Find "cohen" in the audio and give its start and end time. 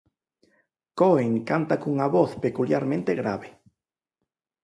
0.99-1.33